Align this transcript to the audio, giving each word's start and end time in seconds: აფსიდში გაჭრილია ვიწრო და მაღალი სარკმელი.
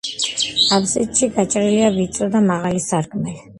აფსიდში 0.77 1.29
გაჭრილია 1.37 1.93
ვიწრო 1.99 2.31
და 2.39 2.43
მაღალი 2.49 2.85
სარკმელი. 2.89 3.39